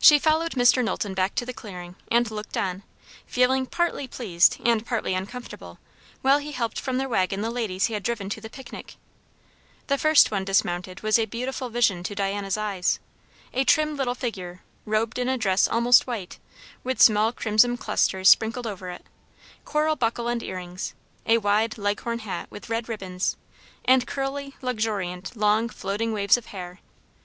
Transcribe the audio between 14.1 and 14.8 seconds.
figure,